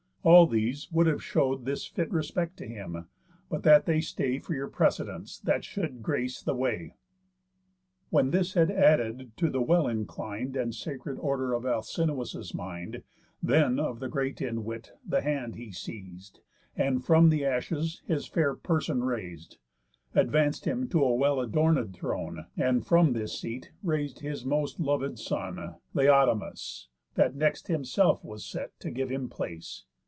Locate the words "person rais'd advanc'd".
18.53-20.65